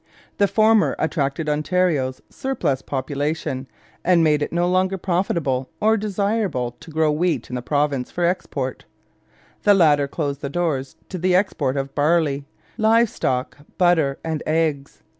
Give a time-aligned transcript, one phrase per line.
[0.39, 3.67] The former attracted Ontario's surplus population,
[4.03, 8.23] and made it no longer profitable or desirable to grow wheat in the province for
[8.25, 8.85] export;
[9.61, 12.45] the latter closed the doors to the export of barley,
[12.79, 15.03] live stock, butter, and eggs.